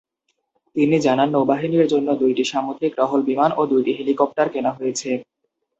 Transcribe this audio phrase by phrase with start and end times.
[0.75, 5.09] তিনি জানান নৌবাহিনীর জন্য দুইটি সামুদ্রিক টহল বিমান এবং দুইটি হেলিকপ্টার কেনা হয়েছে।